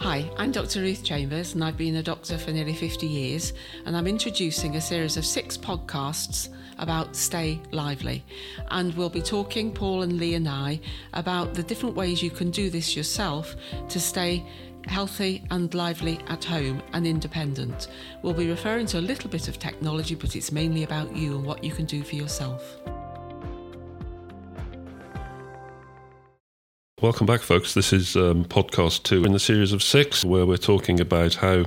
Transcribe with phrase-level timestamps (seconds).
[0.00, 0.82] Hi, I'm Dr.
[0.82, 3.54] Ruth Chambers, and I've been a doctor for nearly 50 years.
[3.86, 8.22] And I'm introducing a series of six podcasts about Stay Lively.
[8.70, 10.80] And we'll be talking, Paul and Lee and I,
[11.14, 13.56] about the different ways you can do this yourself
[13.88, 14.44] to stay
[14.84, 17.88] healthy and lively at home and independent.
[18.22, 21.44] We'll be referring to a little bit of technology, but it's mainly about you and
[21.44, 22.80] what you can do for yourself.
[27.06, 27.74] Welcome back, folks.
[27.74, 31.66] This is um, podcast two in the series of six, where we're talking about how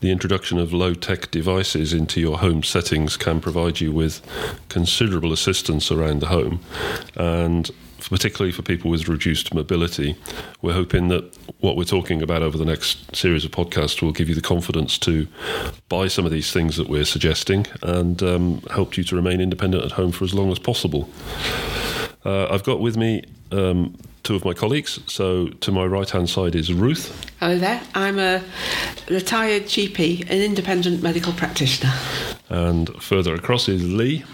[0.00, 4.20] the introduction of low tech devices into your home settings can provide you with
[4.68, 6.60] considerable assistance around the home.
[7.16, 7.70] And
[8.10, 10.16] particularly for people with reduced mobility,
[10.60, 14.28] we're hoping that what we're talking about over the next series of podcasts will give
[14.28, 15.26] you the confidence to
[15.88, 19.82] buy some of these things that we're suggesting and um, help you to remain independent
[19.82, 21.08] at home for as long as possible.
[22.24, 25.00] Uh, I've got with me um, two of my colleagues.
[25.06, 27.30] So to my right hand side is Ruth.
[27.40, 27.80] Hello there.
[27.94, 28.42] I'm a
[29.08, 31.92] retired GP, an independent medical practitioner.
[32.48, 34.24] And further across is Lee.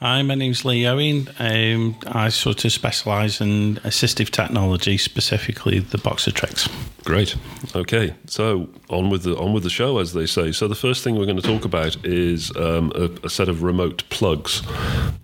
[0.00, 1.28] Hi, my name's Lee Owen.
[1.38, 6.68] Um, I sort of specialise in assistive technology, specifically the Boxer Tricks.
[7.04, 7.34] Great.
[7.74, 10.52] Okay, so on with the on with the show, as they say.
[10.52, 13.62] So the first thing we're going to talk about is um, a, a, set of
[13.62, 14.62] remote plugs.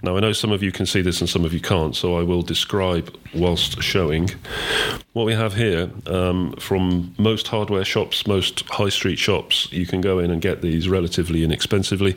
[0.02, 2.18] Now I know some of you can see this and some of you can't, so
[2.18, 4.30] I will describe whilst showing
[5.12, 9.70] what we have here um, from most hardware shops, most high street shops.
[9.70, 12.16] You can go in and get these relatively inexpensively.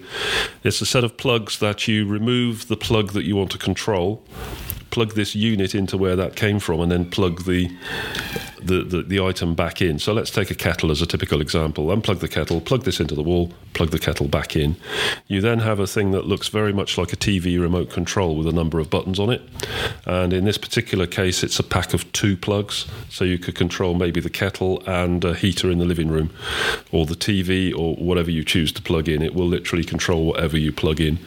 [0.63, 4.23] It's a set of plugs that you remove the plug that you want to control
[4.91, 7.69] plug this unit into where that came from and then plug the,
[8.61, 9.99] the, the, the, item back in.
[9.99, 11.87] So let's take a kettle as a typical example.
[11.87, 14.75] Unplug the kettle, plug this into the wall, plug the kettle back in.
[15.27, 18.47] You then have a thing that looks very much like a TV remote control with
[18.47, 19.41] a number of buttons on it.
[20.05, 22.85] And in this particular case, it's a pack of two plugs.
[23.09, 26.31] So you could control maybe the kettle and a heater in the living room
[26.91, 29.21] or the TV or whatever you choose to plug in.
[29.21, 31.19] It will literally control whatever you plug in.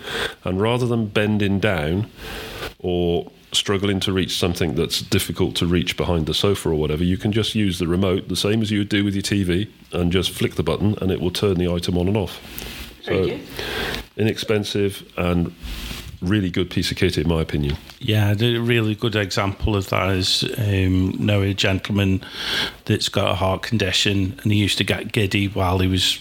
[0.45, 2.11] And rather than bending down
[2.79, 7.17] or struggling to reach something that's difficult to reach behind the sofa or whatever, you
[7.17, 10.11] can just use the remote, the same as you would do with your TV, and
[10.11, 12.41] just flick the button and it will turn the item on and off.
[13.03, 13.39] So
[14.17, 15.55] inexpensive and
[16.21, 17.77] really good piece of kit in my opinion.
[17.99, 22.25] Yeah, a really good example of that is um, know a gentleman
[22.85, 26.21] that's got a heart condition and he used to get giddy while he was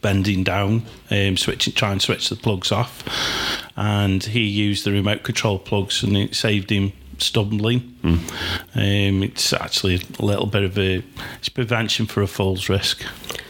[0.00, 3.04] bending down, um, switching, try and switch the plugs off,
[3.78, 7.80] and he used the remote control plugs, and it saved him stumbling.
[8.02, 8.18] Mm.
[8.74, 11.04] Um, it's actually a little bit of a
[11.38, 13.04] it's prevention for a falls risk.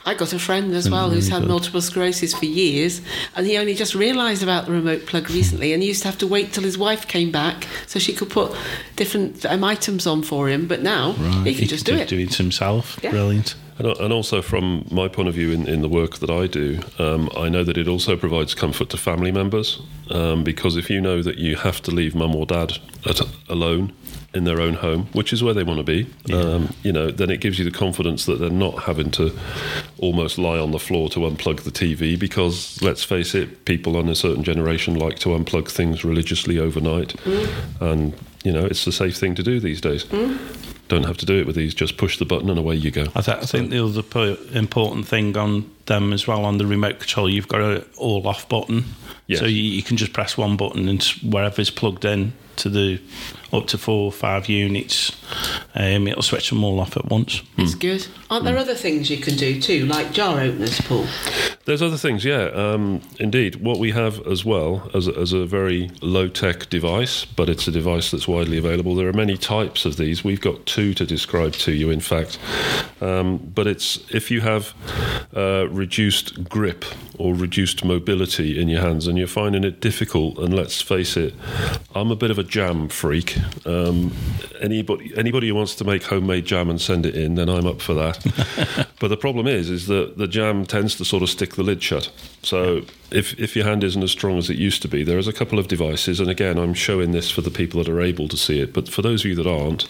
[0.09, 3.03] I got a friend as well who's had multiple sclerosis for years,
[3.37, 6.17] and he only just realised about the remote plug recently, and he used to have
[6.19, 8.57] to wait till his wife came back so she could put
[8.97, 10.67] different um, items on for him.
[10.67, 11.47] But now right.
[11.47, 12.09] he can he just do it.
[12.09, 12.99] Do it himself.
[13.03, 13.11] Yeah.
[13.11, 13.55] Brilliant.
[13.79, 17.31] And, also, from my point of view, in, in the work that I do, um,
[17.37, 19.81] I know that it also provides comfort to family members
[20.11, 23.93] um, because if you know that you have to leave mum or dad at, alone
[24.35, 26.37] in their own home, which is where they want to be, yeah.
[26.37, 29.37] um, you know, then it gives you the confidence that they're not having to
[29.99, 34.09] almost lie on the floor to unplug the TV because, let's face it, people on
[34.09, 37.17] a certain generation like to unplug things religiously overnight.
[37.25, 37.81] Mm.
[37.81, 40.05] And, you know, it's the safe thing to do these days.
[40.05, 40.39] Mm
[40.89, 41.75] don't have to do it with these.
[41.75, 43.07] Just push the button and away you go.
[43.15, 44.03] I, th- I think the other
[44.57, 48.49] important thing on them as well on the remote control, you've got an all off
[48.49, 48.85] button.
[49.27, 49.41] Yes.
[49.41, 53.01] So you, you, can just press one button and wherever wherever's plugged in to the
[53.53, 55.17] up to four or five units,
[55.75, 57.43] um, it'll switch them all off at once.
[57.57, 57.81] It's mm.
[57.81, 58.07] good.
[58.31, 58.61] Aren't there mm.
[58.61, 61.07] other things you can do too, like jar openers, Paul?
[61.65, 62.45] There's other things, yeah.
[62.49, 67.25] Um, indeed, what we have as well as a, as a very low tech device,
[67.25, 68.95] but it's a device that's widely available.
[68.95, 70.23] There are many types of these.
[70.23, 72.39] We've got two to describe to you, in fact.
[73.01, 74.75] Um, but it's if you have
[75.35, 76.85] uh, reduced grip
[77.17, 81.35] or reduced mobility in your hands and you're finding it difficult, and let's face it,
[81.95, 83.39] I'm a bit of a jam freak.
[83.67, 84.13] Um,
[84.61, 87.81] anybody anybody who wants to make homemade jam and send it in, then I'm up
[87.81, 88.89] for that.
[89.01, 91.83] but the problem is, is that the jam tends to sort of stick the lid
[91.83, 92.11] shut.
[92.43, 95.29] So if if your hand isn't as strong as it used to be, there is
[95.29, 98.29] a couple of devices, and again, I'm showing this for the people that are able
[98.29, 98.73] to see it.
[98.73, 99.87] But for those of you that aren't,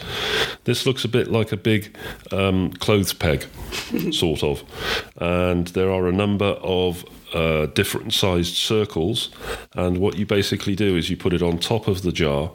[0.65, 1.97] this looks a bit like a big
[2.33, 3.47] um, clothes peg,
[4.13, 4.63] sort of.
[5.17, 7.05] And there are a number of
[7.35, 9.31] uh, different sized circles,
[9.75, 12.51] and what you basically do is you put it on top of the jar,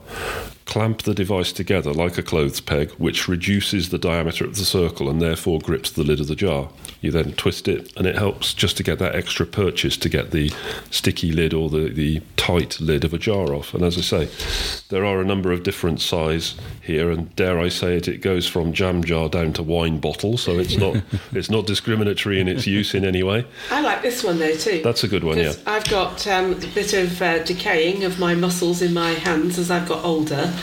[0.65, 5.09] clamp the device together like a clothes peg, which reduces the diameter of the circle
[5.09, 6.69] and therefore grips the lid of the jar.
[7.01, 10.31] You then twist it, and it helps just to get that extra purchase to get
[10.31, 10.51] the
[10.89, 13.73] sticky lid or the, the tight lid of a jar off.
[13.73, 17.69] And as I say, there are a number of different size here, and dare I
[17.69, 20.95] say it, it goes from jam jar down to wine bottle, so it's not
[21.33, 23.45] it's not discriminatory in its use in any way.
[23.69, 24.81] I like this one though too.
[24.83, 25.53] That's a good one, yeah.
[25.65, 29.69] I've got um, a bit of uh, decaying of my muscles in my hands as
[29.69, 30.53] I've got older,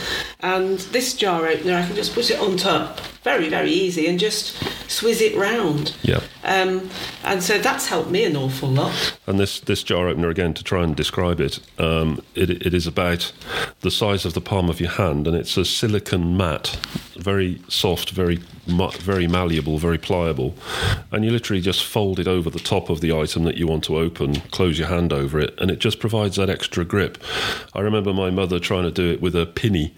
[0.42, 4.18] and this jar opener I can just put it on top, very very easy, and
[4.18, 4.56] just
[4.88, 5.94] swizz it round.
[6.02, 6.20] Yeah.
[6.42, 6.90] Um,
[7.22, 9.16] and so that's helped me an awful lot.
[9.26, 12.86] And this, this jar opener, again, to try and describe it, um, it, it is
[12.86, 13.32] about
[13.82, 16.78] the size of the palm of your hand, and it's a silicon mat,
[17.16, 20.54] very soft, very very malleable, very pliable.
[21.10, 23.84] And you literally just fold it over the top of the item that you want
[23.84, 27.18] to open, close your hand over it, and it just provides that extra grip.
[27.74, 29.94] I remember my mother trying to do it with a pinny.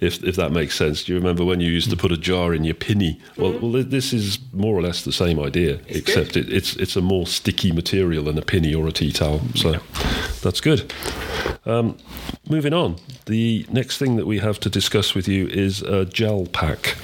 [0.00, 2.54] If, if that makes sense, do you remember when you used to put a jar
[2.54, 3.20] in your pinny?
[3.36, 6.96] Well, well, this is more or less the same idea, It's except it, it's it's
[6.96, 9.42] a more sticky material than a pinny or a tea towel.
[9.54, 9.76] So
[10.42, 10.92] that's good.
[11.66, 11.98] Um,
[12.48, 16.46] moving on, the next thing that we have to discuss with you is a gel
[16.46, 16.96] pack.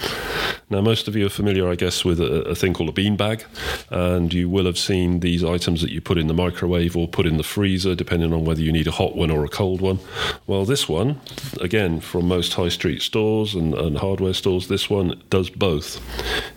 [0.69, 3.17] Now, most of you are familiar, I guess, with a, a thing called a bean
[3.17, 3.45] bag,
[3.89, 7.25] and you will have seen these items that you put in the microwave or put
[7.25, 10.01] in the freezer, depending on whether you need a hot one or a cold one.
[10.49, 11.21] Well, this one,
[11.61, 16.01] again, from most high street stores and, and hardware stores, this one does both.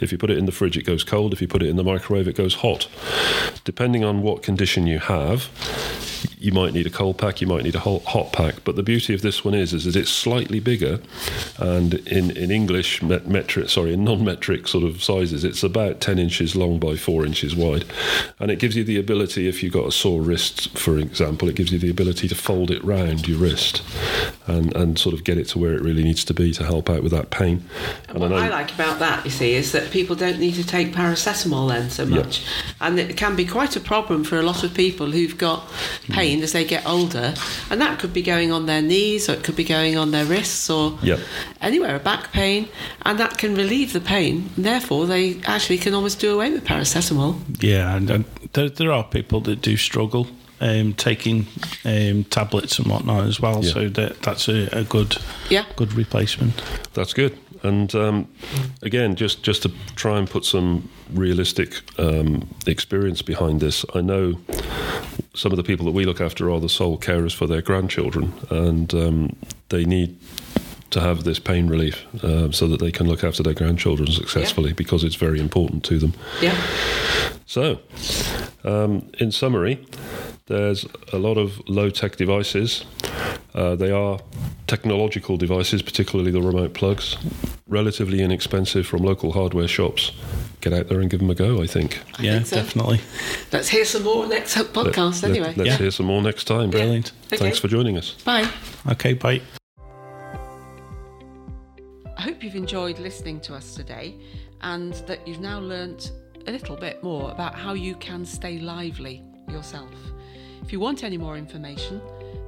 [0.02, 1.32] If you put it in the fridge, it goes cold.
[1.32, 2.88] If you put it in the microwave, it goes hot.
[3.64, 5.50] Depending on what condition you have,
[6.40, 8.64] you might need a cold pack, you might need a hot, pack.
[8.64, 11.00] But the beauty of this one is, is that it's slightly bigger,
[11.58, 16.18] and in, in English met, metric, sorry, in non-metric sort of sizes, it's about ten
[16.18, 17.84] inches long by four inches wide,
[18.40, 21.56] and it gives you the ability, if you've got a sore wrist, for example, it
[21.56, 23.82] gives you the ability to fold it round your wrist,
[24.50, 26.90] and and sort of get it to where it really needs to be to help
[26.90, 27.64] out with that pain.
[28.10, 30.66] And What I I, like about that, you see, is that people don't need to
[30.66, 32.44] take paracetamol then so much.
[32.82, 35.60] And it can be quite a problem for a lot of people who've got
[36.08, 36.14] Hmm.
[36.14, 37.34] pain as they get older.
[37.70, 40.26] And that could be going on their knees or it could be going on their
[40.26, 41.20] wrists or Yep.
[41.62, 42.68] anywhere, a back pain.
[43.04, 44.50] And that can relieve the pain.
[44.56, 47.36] And therefore, they actually can almost do away with paracetamol.
[47.62, 50.28] Yeah, and, and there, there are people that do struggle
[50.62, 51.48] um, taking
[51.86, 53.64] um, tablets and whatnot as well.
[53.64, 53.72] Yeah.
[53.74, 55.18] So that that's a, a good
[55.50, 55.66] Yeah.
[55.76, 56.62] good replacement.
[56.94, 57.38] That's good.
[57.64, 58.28] And um,
[58.82, 64.36] again, just just to try and put some realistic um, experience behind this, I know
[65.34, 68.34] some of the people that we look after are the sole carers for their grandchildren,
[68.50, 69.36] and um,
[69.70, 70.18] they need
[70.92, 74.74] to have this pain relief um, so that they can look after their grandchildren successfully
[74.74, 76.14] because it's very important to them.
[76.42, 76.60] Yeah.
[77.46, 77.80] So,
[78.64, 79.86] um, in summary,
[80.50, 82.84] there's a lot of low tech devices.
[83.54, 84.20] Uh, they are
[84.68, 87.18] technological devices, particularly the remote plugs,
[87.68, 90.12] relatively inexpensive from local hardware shops.
[90.62, 92.02] Get out there and give them a go, I think.
[92.20, 92.56] yeah, think so.
[92.58, 93.00] definitely.
[93.54, 95.54] Let's hear some more next podcast Let- anyway.
[95.56, 95.78] Let, us Yeah.
[95.78, 96.70] hear some more next time.
[96.72, 97.12] Brilliant.
[97.28, 97.38] Okay.
[97.38, 98.12] Thanks for joining us.
[98.26, 98.50] Bye.
[98.92, 99.42] Okay, bye.
[102.18, 104.16] I hope you've enjoyed listening to us today
[104.62, 106.12] and that you've now learnt
[106.48, 109.90] a little bit more about how you can stay lively yourself.
[110.70, 112.00] If you want any more information,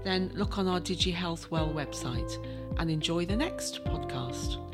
[0.03, 2.38] then look on our DigiHealth Well website
[2.77, 4.70] and enjoy the next podcast.